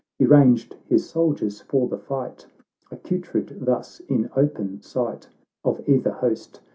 [0.17, 2.47] He ranged his soldiers for the fight,
[2.89, 5.27] Accoutred thus, in open sight
[5.63, 6.59] Of either host.